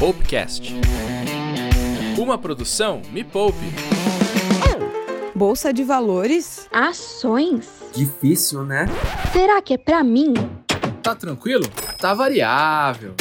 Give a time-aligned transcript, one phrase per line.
[0.00, 0.72] Poupecast.
[2.16, 3.58] Uma produção Me Poupe.
[5.34, 6.66] Bolsa de valores?
[6.72, 7.68] Ações?
[7.94, 8.86] Difícil, né?
[9.30, 10.32] Será que é pra mim?
[11.02, 11.68] Tá tranquilo?
[11.98, 13.14] Tá variável.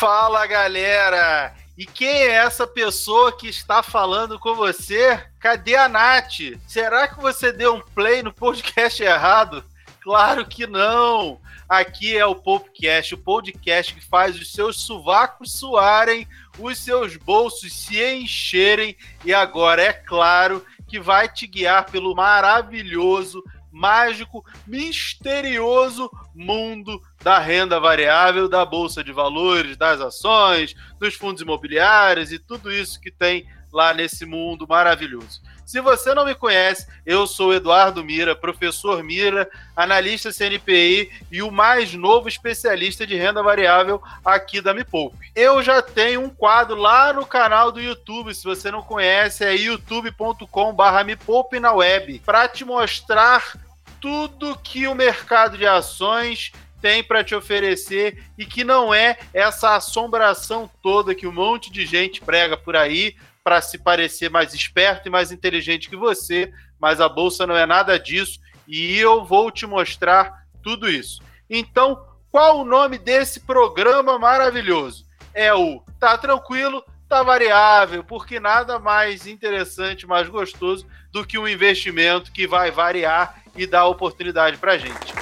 [0.00, 1.54] Fala galera!
[1.78, 5.16] E quem é essa pessoa que está falando com você?
[5.38, 6.58] Cadê a Nath?
[6.66, 9.62] Será que você deu um play no podcast errado?
[10.02, 11.38] Claro que não!
[11.70, 16.26] Aqui é o Popcast, o podcast que faz os seus sovacos suarem,
[16.58, 23.40] os seus bolsos se encherem e agora, é claro, que vai te guiar pelo maravilhoso,
[23.70, 32.32] mágico, misterioso mundo da renda variável, da bolsa de valores, das ações, dos fundos imobiliários
[32.32, 35.40] e tudo isso que tem lá nesse mundo maravilhoso.
[35.70, 41.52] Se você não me conhece, eu sou Eduardo Mira, professor Mira, analista CNPI e o
[41.52, 45.30] mais novo especialista de renda variável aqui da Me Poupe.
[45.32, 49.54] Eu já tenho um quadro lá no canal do YouTube, se você não conhece, é
[49.54, 53.56] youtube.com/barra Me Poupe na web, para te mostrar
[54.00, 56.50] tudo que o mercado de ações
[56.82, 61.86] tem para te oferecer e que não é essa assombração toda que um monte de
[61.86, 63.14] gente prega por aí
[63.50, 67.66] para se parecer mais esperto e mais inteligente que você, mas a bolsa não é
[67.66, 71.20] nada disso e eu vou te mostrar tudo isso.
[71.50, 75.04] Então, qual o nome desse programa maravilhoso?
[75.34, 81.48] É o Tá Tranquilo, Tá Variável, porque nada mais interessante, mais gostoso do que um
[81.48, 85.12] investimento que vai variar e dar oportunidade para gente.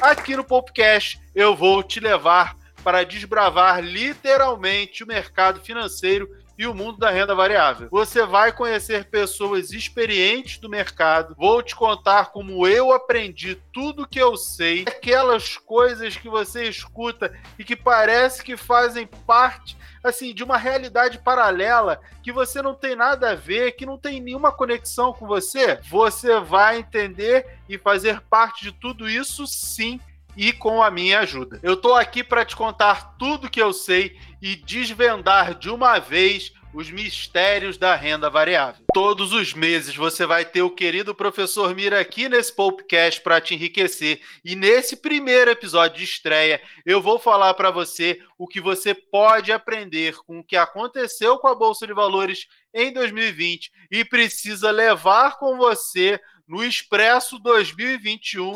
[0.00, 6.74] Aqui no Popcast eu vou te levar para desbravar literalmente o mercado financeiro e o
[6.74, 7.88] mundo da renda variável.
[7.90, 11.34] Você vai conhecer pessoas experientes do mercado.
[11.36, 17.32] Vou te contar como eu aprendi tudo que eu sei, aquelas coisas que você escuta
[17.58, 22.94] e que parece que fazem parte assim de uma realidade paralela que você não tem
[22.94, 25.80] nada a ver, que não tem nenhuma conexão com você.
[25.88, 29.98] Você vai entender e fazer parte de tudo isso sim
[30.36, 31.60] e com a minha ajuda.
[31.62, 36.52] Eu estou aqui para te contar tudo que eu sei e desvendar de uma vez
[36.74, 38.84] os mistérios da renda variável.
[38.92, 43.54] Todos os meses você vai ter o querido professor Mira aqui nesse podcast para te
[43.54, 44.20] enriquecer.
[44.44, 49.52] E nesse primeiro episódio de estreia, eu vou falar para você o que você pode
[49.52, 55.38] aprender com o que aconteceu com a bolsa de valores em 2020 e precisa levar
[55.38, 58.52] com você no Expresso 2021,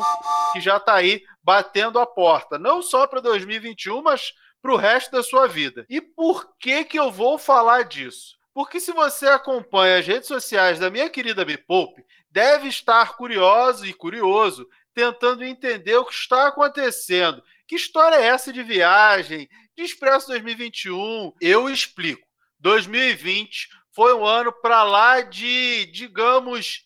[0.53, 5.11] que já está aí batendo a porta, não só para 2021, mas para o resto
[5.11, 5.85] da sua vida.
[5.89, 8.37] E por que que eu vou falar disso?
[8.53, 13.85] Porque se você acompanha as redes sociais da minha querida Me Poupe, deve estar curioso
[13.85, 17.41] e curioso tentando entender o que está acontecendo.
[17.67, 19.47] Que história é essa de viagem?
[19.77, 21.33] De Expresso 2021?
[21.39, 22.27] Eu explico.
[22.59, 26.83] 2020 foi um ano para lá de, digamos,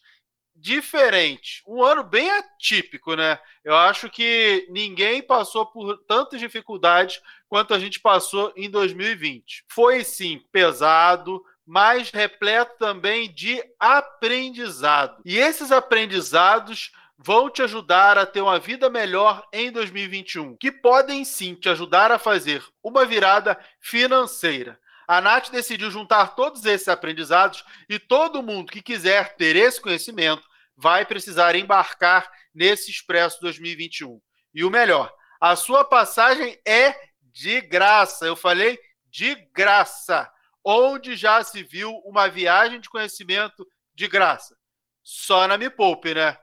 [0.64, 1.62] diferente.
[1.68, 3.38] Um ano bem atípico, né?
[3.66, 9.66] Eu acho que ninguém passou por tantas dificuldades quanto a gente passou em 2020.
[9.68, 15.22] Foi sim pesado, mas repleto também de aprendizado.
[15.26, 21.26] E esses aprendizados vão te ajudar a ter uma vida melhor em 2021, que podem
[21.26, 24.80] sim te ajudar a fazer uma virada financeira.
[25.06, 30.53] A Nath decidiu juntar todos esses aprendizados e todo mundo que quiser ter esse conhecimento
[30.76, 34.22] vai precisar embarcar nesse Expresso 2021.
[34.54, 38.26] E o melhor, a sua passagem é de graça.
[38.26, 38.80] Eu falei
[39.10, 40.30] de graça.
[40.64, 44.56] Onde já se viu uma viagem de conhecimento de graça?
[45.04, 46.38] Só na Me Poupe, né?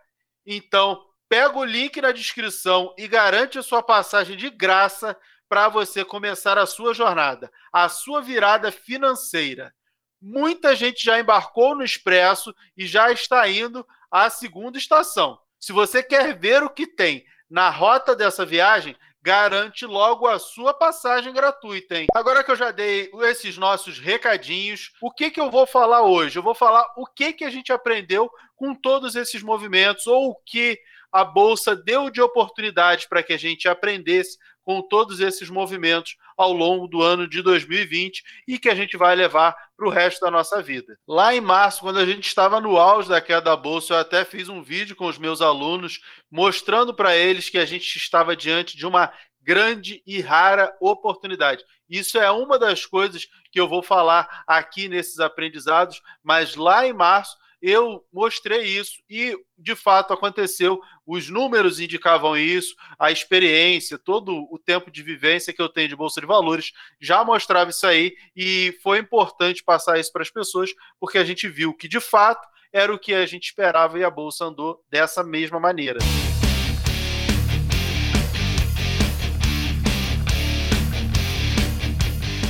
[0.45, 5.17] Então, pega o link na descrição e garante a sua passagem de graça
[5.49, 9.75] para você começar a sua jornada, a sua virada financeira.
[10.21, 15.39] Muita gente já embarcou no Expresso e já está indo à segunda estação.
[15.59, 20.73] Se você quer ver o que tem na rota dessa viagem, garante logo a sua
[20.73, 22.07] passagem gratuita, hein?
[22.15, 26.39] Agora que eu já dei esses nossos recadinhos, o que que eu vou falar hoje?
[26.39, 30.37] Eu vou falar o que que a gente aprendeu com todos esses movimentos ou o
[30.47, 30.79] que
[31.13, 34.39] a bolsa deu de oportunidade para que a gente aprendesse
[34.71, 39.17] com todos esses movimentos ao longo do ano de 2020 e que a gente vai
[39.17, 40.97] levar para o resto da nossa vida.
[41.09, 44.25] Lá em março, quando a gente estava no auge da queda da bolsa, eu até
[44.25, 45.99] fiz um vídeo com os meus alunos
[46.31, 49.13] mostrando para eles que a gente estava diante de uma
[49.43, 51.65] grande e rara oportunidade.
[51.89, 56.93] Isso é uma das coisas que eu vou falar aqui nesses aprendizados, mas lá em
[56.93, 60.81] março eu mostrei isso e de fato aconteceu.
[61.07, 65.97] Os números indicavam isso, a experiência, todo o tempo de vivência que eu tenho de
[65.97, 70.71] bolsa de valores já mostrava isso aí e foi importante passar isso para as pessoas
[70.99, 74.11] porque a gente viu que de fato era o que a gente esperava e a
[74.11, 75.99] bolsa andou dessa mesma maneira.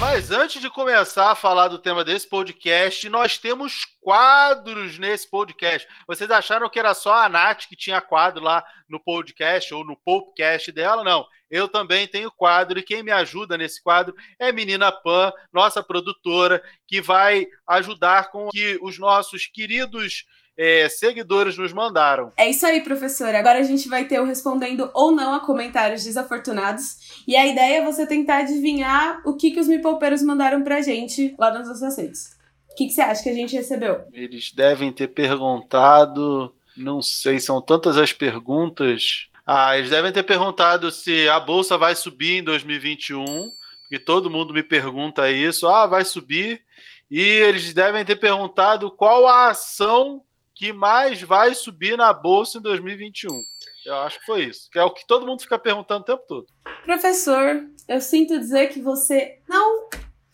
[0.00, 5.86] Mas antes de começar a falar do tema desse podcast, nós temos quadros nesse podcast.
[6.06, 9.94] Vocês acharam que era só a Nath que tinha quadro lá no podcast ou no
[9.94, 11.04] podcast dela?
[11.04, 11.26] Não.
[11.50, 16.62] Eu também tenho quadro e quem me ajuda nesse quadro é Menina Pan, nossa produtora,
[16.88, 20.24] que vai ajudar com que os nossos queridos
[20.62, 22.30] é, seguidores nos mandaram.
[22.36, 23.34] É isso aí, professor.
[23.34, 27.22] Agora a gente vai ter o respondendo ou não a comentários desafortunados.
[27.26, 31.34] E a ideia é você tentar adivinhar o que, que os mipolpeiros mandaram pra gente
[31.38, 32.36] lá nas nossas redes.
[32.70, 34.02] O que, que você acha que a gente recebeu?
[34.12, 36.54] Eles devem ter perguntado.
[36.76, 39.30] Não sei, são tantas as perguntas.
[39.46, 43.24] Ah, eles devem ter perguntado se a bolsa vai subir em 2021,
[43.82, 45.66] porque todo mundo me pergunta isso.
[45.66, 46.60] Ah, vai subir.
[47.10, 50.22] E eles devem ter perguntado qual a ação
[50.60, 53.30] que mais vai subir na bolsa em 2021.
[53.86, 54.68] Eu acho que foi isso.
[54.70, 56.46] Que é o que todo mundo fica perguntando o tempo todo.
[56.84, 59.88] Professor, eu sinto dizer que você não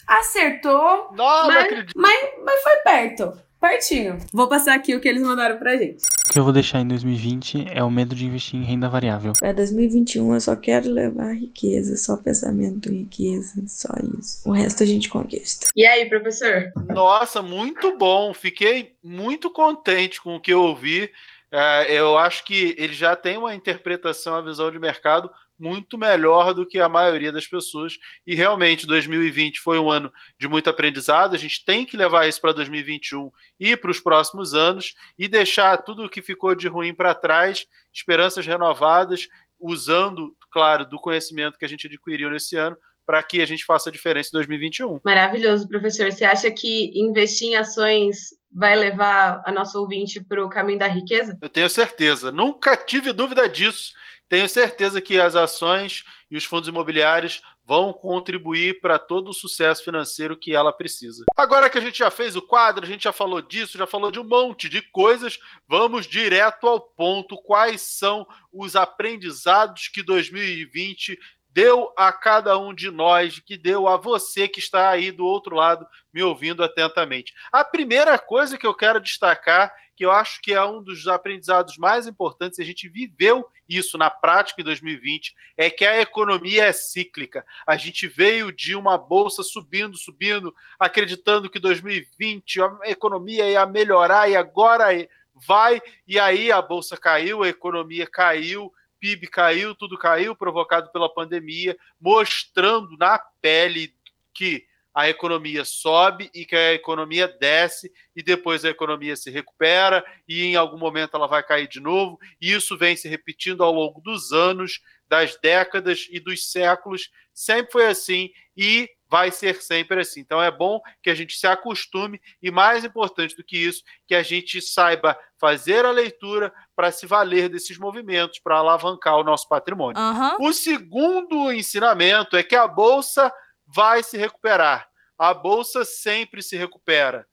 [0.05, 1.13] acertou.
[1.13, 1.93] Não, mas, não acredito.
[1.97, 3.41] Mas, mas foi perto.
[3.69, 4.19] Pertinho.
[4.33, 6.05] Vou passar aqui o que eles mandaram pra gente.
[6.29, 9.33] O que eu vou deixar em 2020 é o medo de investir em renda variável.
[9.41, 14.49] Para 2021 eu só quero levar riqueza, só pensamento em riqueza, só isso.
[14.49, 15.67] O resto a gente conquista.
[15.75, 16.73] E aí, professor?
[16.89, 18.33] Nossa, muito bom.
[18.33, 21.11] Fiquei muito contente com o que eu ouvi.
[21.51, 26.53] É, eu acho que ele já tem uma interpretação, uma visão de mercado muito melhor
[26.53, 27.99] do que a maioria das pessoas.
[28.27, 31.35] E realmente, 2020 foi um ano de muito aprendizado.
[31.35, 35.79] A gente tem que levar isso para 2021 e para os próximos anos e deixar
[35.79, 41.65] tudo o que ficou de ruim para trás, esperanças renovadas, usando, claro, do conhecimento que
[41.65, 42.77] a gente adquiriu nesse ano
[43.07, 45.01] para que a gente faça a diferença em 2021.
[45.05, 46.11] Maravilhoso, professor.
[46.11, 50.89] Você acha que investir em ações vai levar a nossa ouvinte para o caminho da
[50.89, 51.39] riqueza?
[51.41, 52.33] Eu tenho certeza.
[52.33, 53.93] Nunca tive dúvida disso.
[54.29, 59.83] Tenho certeza que as ações e os fundos imobiliários vão contribuir para todo o sucesso
[59.83, 61.25] financeiro que ela precisa.
[61.37, 64.11] Agora que a gente já fez o quadro, a gente já falou disso, já falou
[64.11, 67.37] de um monte de coisas, vamos direto ao ponto.
[67.37, 71.19] Quais são os aprendizados que 2020
[71.49, 75.57] deu a cada um de nós, que deu a você que está aí do outro
[75.57, 77.33] lado me ouvindo atentamente?
[77.51, 81.79] A primeira coisa que eu quero destacar que eu acho que é um dos aprendizados
[81.79, 86.73] mais importantes, a gente viveu isso na prática em 2020, é que a economia é
[86.73, 87.45] cíclica.
[87.67, 94.29] A gente veio de uma bolsa subindo, subindo, acreditando que 2020 a economia ia melhorar
[94.31, 94.87] e agora
[95.35, 101.13] vai, e aí a bolsa caiu, a economia caiu, PIB caiu, tudo caiu, provocado pela
[101.13, 103.95] pandemia, mostrando na pele
[104.35, 104.67] que
[104.97, 110.43] a economia sobe e que a economia desce e depois a economia se recupera e
[110.43, 112.19] em algum momento ela vai cair de novo.
[112.41, 117.11] E isso vem se repetindo ao longo dos anos, das décadas e dos séculos.
[117.35, 120.21] Sempre foi assim e vai ser sempre assim.
[120.21, 124.15] Então é bom que a gente se acostume e mais importante do que isso, que
[124.15, 129.47] a gente saiba fazer a leitura para se valer desses movimentos, para alavancar o nosso
[129.47, 130.01] patrimônio.
[130.01, 130.49] Uhum.
[130.49, 133.31] O segundo ensinamento é que a bolsa
[133.67, 134.89] vai se recuperar.
[135.19, 137.27] A bolsa sempre se recupera.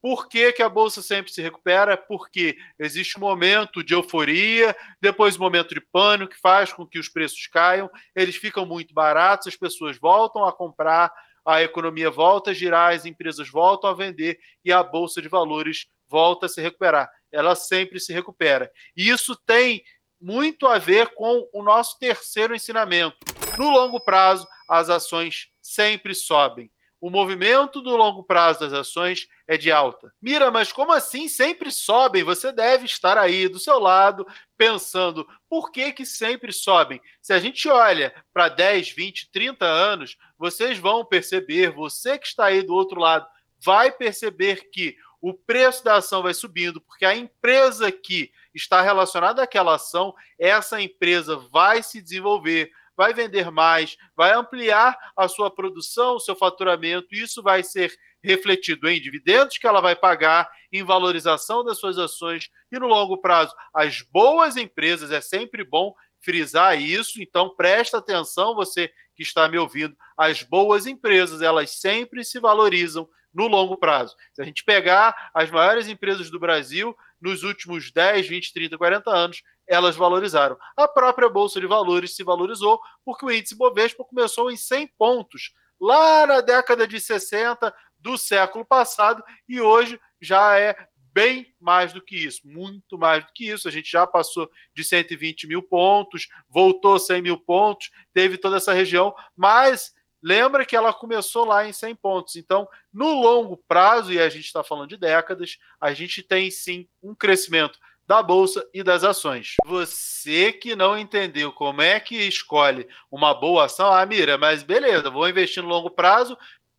[0.00, 1.96] Por que, que, a bolsa sempre se recupera?
[1.96, 7.00] Porque existe um momento de euforia, depois um momento de pânico que faz com que
[7.00, 11.12] os preços caiam, eles ficam muito baratos, as pessoas voltam a comprar,
[11.44, 15.86] a economia volta a girar, as empresas voltam a vender e a bolsa de valores
[16.06, 17.10] volta a se recuperar.
[17.32, 18.70] Ela sempre se recupera.
[18.96, 19.82] E isso tem
[20.20, 23.16] muito a ver com o nosso terceiro ensinamento.
[23.58, 26.70] No longo prazo, as ações sempre sobem.
[27.00, 30.12] O movimento do longo prazo das ações é de alta.
[30.20, 32.24] Mira, mas como assim sempre sobem?
[32.24, 34.26] Você deve estar aí do seu lado
[34.56, 37.00] pensando por que, que sempre sobem.
[37.22, 42.46] Se a gente olha para 10, 20, 30 anos, vocês vão perceber, você que está
[42.46, 43.26] aí do outro lado,
[43.60, 49.42] vai perceber que o preço da ação vai subindo, porque a empresa que está relacionada
[49.42, 56.16] àquela ação, essa empresa vai se desenvolver, vai vender mais, vai ampliar a sua produção,
[56.16, 60.82] o seu faturamento, e isso vai ser refletido em dividendos que ela vai pagar, em
[60.82, 63.54] valorização das suas ações e no longo prazo.
[63.72, 69.56] As boas empresas, é sempre bom frisar isso, então presta atenção, você que está me
[69.56, 74.16] ouvindo, as boas empresas, elas sempre se valorizam no longo prazo.
[74.32, 79.10] Se a gente pegar as maiores empresas do Brasil, nos últimos 10, 20, 30, 40
[79.10, 80.56] anos, elas valorizaram.
[80.76, 85.52] A própria Bolsa de Valores se valorizou porque o índice Bovespa começou em 100 pontos
[85.80, 90.76] lá na década de 60 do século passado e hoje já é
[91.12, 93.68] bem mais do que isso, muito mais do que isso.
[93.68, 98.72] A gente já passou de 120 mil pontos, voltou 100 mil pontos, teve toda essa
[98.72, 102.36] região, mas lembra que ela começou lá em 100 pontos.
[102.36, 106.88] Então, no longo prazo, e a gente está falando de décadas, a gente tem sim
[107.02, 107.78] um crescimento
[108.08, 109.56] da bolsa e das ações.
[109.66, 115.10] Você que não entendeu como é que escolhe uma boa ação, ah, mira, mas beleza,
[115.10, 116.36] vou investir no longo prazo,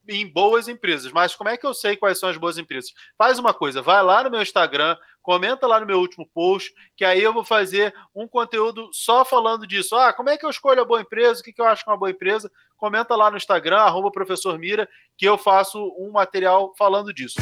[0.07, 1.11] em boas empresas.
[1.11, 2.91] Mas como é que eu sei quais são as boas empresas?
[3.15, 7.05] Faz uma coisa, vai lá no meu Instagram, comenta lá no meu último post, que
[7.05, 9.95] aí eu vou fazer um conteúdo só falando disso.
[9.95, 11.41] Ah, como é que eu escolho a boa empresa?
[11.41, 12.51] O que, que eu acho que é uma boa empresa?
[12.75, 17.35] Comenta lá no Instagram, arroba professor Mira, que eu faço um material falando disso.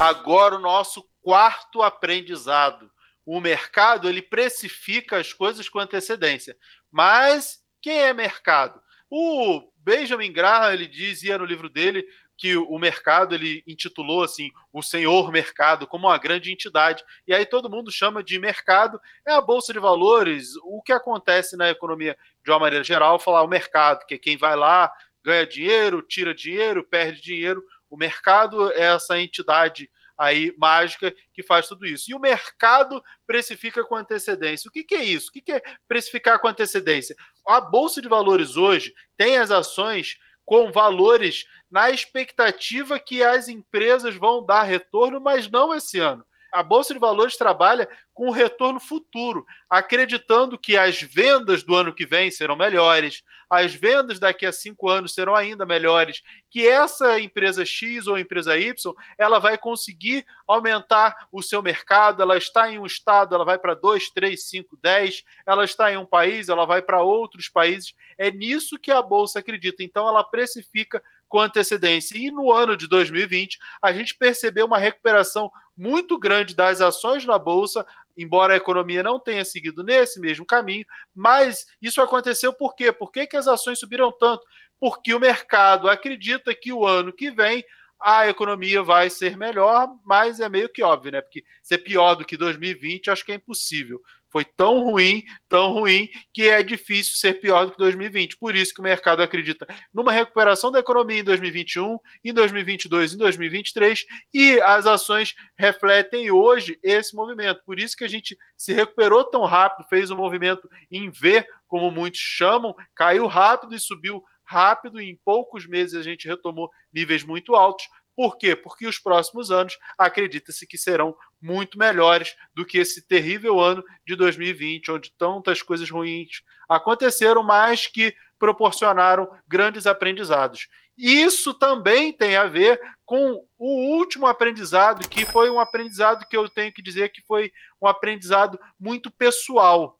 [0.00, 2.88] Agora o nosso quarto aprendizado.
[3.26, 6.56] O mercado ele precifica as coisas com antecedência.
[6.88, 8.80] Mas quem é mercado?
[9.10, 14.80] O Benjamin Graham ele dizia no livro dele que o mercado ele intitulou assim o
[14.80, 19.40] senhor mercado como uma grande entidade e aí todo mundo chama de mercado é a
[19.40, 24.06] bolsa de valores o que acontece na economia de uma maneira geral falar o mercado
[24.06, 24.92] que é quem vai lá
[25.24, 27.60] ganha dinheiro tira dinheiro perde dinheiro
[27.90, 32.10] o mercado é essa entidade aí mágica que faz tudo isso.
[32.10, 34.68] E o mercado precifica com antecedência.
[34.68, 35.28] O que, que é isso?
[35.28, 37.14] O que, que é precificar com antecedência?
[37.46, 44.16] A Bolsa de Valores hoje tem as ações com valores na expectativa que as empresas
[44.16, 46.24] vão dar retorno, mas não esse ano.
[46.52, 51.94] A Bolsa de Valores trabalha com o retorno futuro, acreditando que as vendas do ano
[51.94, 57.18] que vem serão melhores, as vendas daqui a cinco anos serão ainda melhores, que essa
[57.20, 58.74] empresa X ou empresa Y
[59.16, 63.74] ela vai conseguir aumentar o seu mercado, ela está em um estado, ela vai para
[63.74, 67.94] dois, três, cinco, dez, ela está em um país, ela vai para outros países.
[68.18, 69.82] É nisso que a Bolsa acredita.
[69.82, 72.16] Então ela precifica com antecedência.
[72.16, 77.38] E no ano de 2020, a gente percebeu uma recuperação muito grande das ações na
[77.38, 82.90] bolsa, embora a economia não tenha seguido nesse mesmo caminho, mas isso aconteceu por quê?
[82.90, 84.44] Por que, que as ações subiram tanto?
[84.80, 87.64] Porque o mercado acredita que o ano que vem
[88.00, 91.20] a economia vai ser melhor, mas é meio que óbvio, né?
[91.20, 96.08] Porque ser pior do que 2020 acho que é impossível foi tão ruim, tão ruim,
[96.32, 98.36] que é difícil ser pior do que 2020.
[98.36, 103.16] Por isso que o mercado acredita numa recuperação da economia em 2021, em 2022, em
[103.16, 107.62] 2023, e as ações refletem hoje esse movimento.
[107.64, 111.90] Por isso que a gente se recuperou tão rápido, fez um movimento em V, como
[111.90, 117.22] muitos chamam, caiu rápido e subiu rápido, e em poucos meses a gente retomou níveis
[117.22, 117.86] muito altos,
[118.18, 118.56] por quê?
[118.56, 124.16] Porque os próximos anos acredita-se que serão muito melhores do que esse terrível ano de
[124.16, 130.66] 2020, onde tantas coisas ruins aconteceram, mas que proporcionaram grandes aprendizados.
[130.96, 136.48] Isso também tem a ver com o último aprendizado, que foi um aprendizado que eu
[136.48, 139.96] tenho que dizer que foi um aprendizado muito pessoal.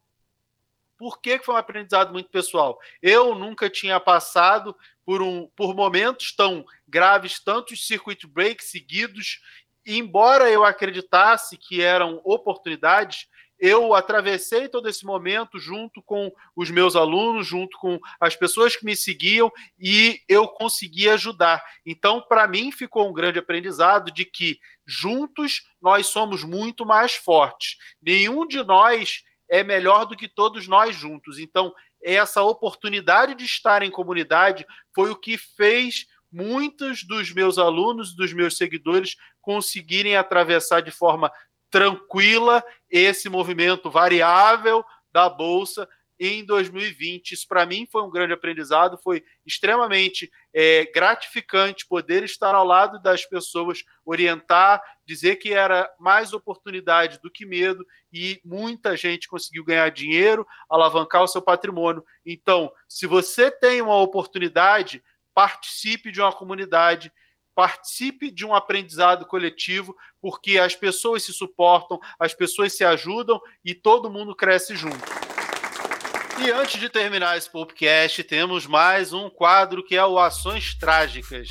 [0.96, 2.80] Por que foi um aprendizado muito pessoal?
[3.00, 4.74] Eu nunca tinha passado
[5.08, 9.40] por, um, por momentos tão graves, tantos circuit breaks seguidos.
[9.86, 13.26] Embora eu acreditasse que eram oportunidades,
[13.58, 18.84] eu atravessei todo esse momento junto com os meus alunos, junto com as pessoas que
[18.84, 21.64] me seguiam e eu consegui ajudar.
[21.86, 27.78] Então, para mim, ficou um grande aprendizado de que juntos nós somos muito mais fortes.
[28.02, 31.38] Nenhum de nós é melhor do que todos nós juntos.
[31.38, 38.14] Então, essa oportunidade de estar em comunidade foi o que fez muitos dos meus alunos,
[38.14, 41.32] dos meus seguidores, conseguirem atravessar de forma
[41.70, 45.88] tranquila esse movimento variável da bolsa
[46.18, 47.32] em 2020.
[47.32, 53.00] Isso para mim foi um grande aprendizado, foi extremamente é, gratificante poder estar ao lado
[53.00, 59.64] das pessoas, orientar, dizer que era mais oportunidade do que medo e muita gente conseguiu
[59.64, 62.04] ganhar dinheiro, alavancar o seu patrimônio.
[62.24, 65.02] Então, se você tem uma oportunidade,
[65.34, 67.12] participe de uma comunidade
[67.58, 73.74] participe de um aprendizado coletivo, porque as pessoas se suportam, as pessoas se ajudam e
[73.74, 75.27] todo mundo cresce junto.
[76.40, 81.48] E antes de terminar esse podcast, temos mais um quadro que é o Ações Trágicas.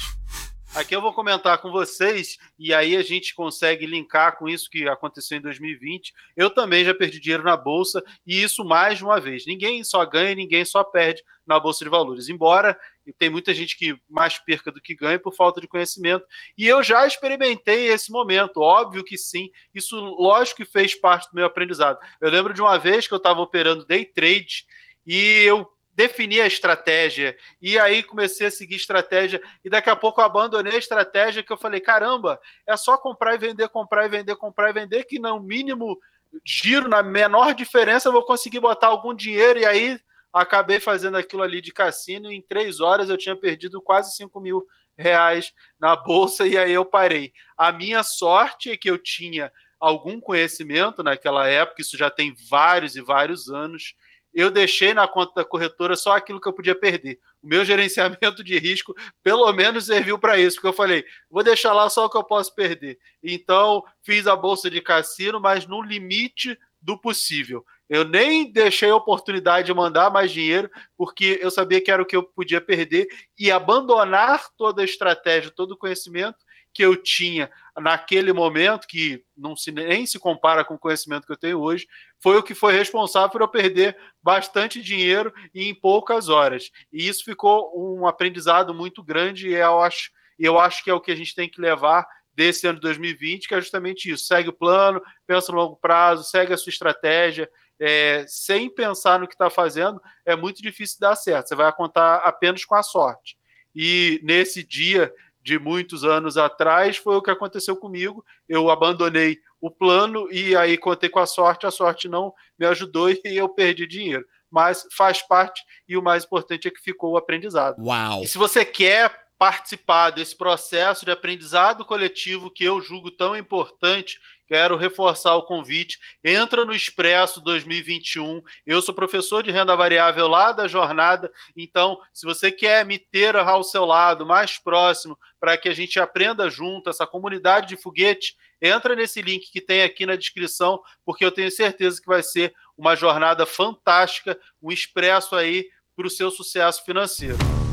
[0.73, 4.87] Aqui eu vou comentar com vocês e aí a gente consegue linkar com isso que
[4.87, 6.13] aconteceu em 2020.
[6.35, 9.45] Eu também já perdi dinheiro na bolsa e isso mais de uma vez.
[9.45, 12.29] Ninguém só ganha, ninguém só perde na bolsa de valores.
[12.29, 12.77] Embora
[13.13, 16.25] tem muita gente que mais perca do que ganha por falta de conhecimento.
[16.57, 19.49] E eu já experimentei esse momento, óbvio que sim.
[19.73, 21.99] Isso, lógico, que fez parte do meu aprendizado.
[22.19, 24.65] Eu lembro de uma vez que eu estava operando day trade
[25.05, 30.21] e eu defini a estratégia e aí comecei a seguir estratégia e daqui a pouco
[30.21, 34.09] eu abandonei a estratégia que eu falei, caramba, é só comprar e vender, comprar e
[34.09, 35.97] vender, comprar e vender que no mínimo
[36.45, 39.99] giro, na menor diferença eu vou conseguir botar algum dinheiro e aí
[40.37, 44.65] acabei fazendo aquilo ali de cassino em três horas eu tinha perdido quase 5 mil
[44.97, 47.31] reais na bolsa e aí eu parei.
[47.57, 52.95] A minha sorte é que eu tinha algum conhecimento naquela época, isso já tem vários
[52.95, 53.93] e vários anos,
[54.33, 57.19] eu deixei na conta da corretora só aquilo que eu podia perder.
[57.41, 61.73] O meu gerenciamento de risco, pelo menos, serviu para isso, porque eu falei, vou deixar
[61.73, 62.99] lá só o que eu posso perder.
[63.23, 67.65] Então, fiz a bolsa de cassino, mas no limite do possível.
[67.89, 72.05] Eu nem deixei a oportunidade de mandar mais dinheiro, porque eu sabia que era o
[72.05, 73.07] que eu podia perder
[73.37, 79.55] e abandonar toda a estratégia, todo o conhecimento que eu tinha naquele momento, que não
[79.55, 81.87] se, nem se compara com o conhecimento que eu tenho hoje,
[82.19, 86.69] foi o que foi responsável por eu perder bastante dinheiro em poucas horas.
[86.93, 91.01] E isso ficou um aprendizado muito grande e eu acho, eu acho que é o
[91.01, 92.07] que a gente tem que levar
[92.37, 94.25] desse ano de 2020, que é justamente isso.
[94.25, 99.27] Segue o plano, pensa no longo prazo, segue a sua estratégia, é, sem pensar no
[99.27, 101.47] que está fazendo, é muito difícil dar certo.
[101.47, 103.35] Você vai contar apenas com a sorte.
[103.75, 108.23] E nesse dia de muitos anos atrás, foi o que aconteceu comigo.
[108.47, 113.09] Eu abandonei o plano e aí contei com a sorte, a sorte não me ajudou
[113.09, 114.25] e eu perdi dinheiro.
[114.49, 117.83] Mas faz parte e o mais importante é que ficou o aprendizado.
[117.83, 118.21] Uau!
[118.21, 124.19] E se você quer participar desse processo de aprendizado coletivo que eu julgo tão importante
[124.47, 125.99] quero reforçar o convite.
[126.23, 128.41] Entra no Expresso 2021.
[128.65, 133.35] Eu sou professor de renda variável lá da jornada, então, se você quer me ter
[133.35, 138.35] ao seu lado, mais próximo, para que a gente aprenda junto, essa comunidade de foguete,
[138.61, 142.55] entra nesse link que tem aqui na descrição, porque eu tenho certeza que vai ser
[142.77, 147.66] uma jornada fantástica, um expresso aí para o seu sucesso financeiro.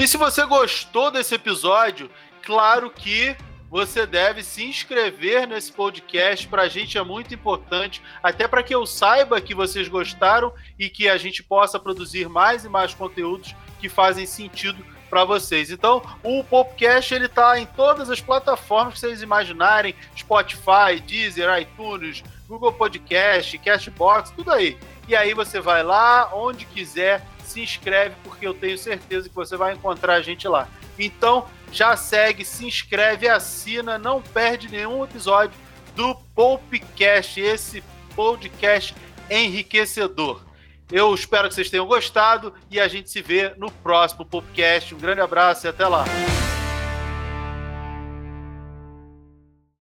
[0.00, 2.10] E se você gostou desse episódio,
[2.42, 3.36] claro que
[3.68, 6.48] você deve se inscrever nesse podcast.
[6.48, 10.88] Para a gente é muito importante, até para que eu saiba que vocês gostaram e
[10.88, 15.70] que a gente possa produzir mais e mais conteúdos que fazem sentido para vocês.
[15.70, 22.24] Então, o podcast ele tá em todas as plataformas que vocês imaginarem, Spotify, Deezer, iTunes,
[22.48, 24.78] Google Podcast, Cashbox, tudo aí.
[25.06, 29.56] E aí você vai lá onde quiser, se inscreve porque eu tenho certeza que você
[29.56, 30.68] vai encontrar a gente lá.
[30.98, 35.56] Então, já segue, se inscreve, assina, não perde nenhum episódio
[35.94, 37.82] do Popcast, esse
[38.14, 38.94] podcast
[39.28, 40.42] enriquecedor.
[40.90, 44.94] Eu espero que vocês tenham gostado e a gente se vê no próximo Popcast.
[44.94, 46.04] Um grande abraço e até lá.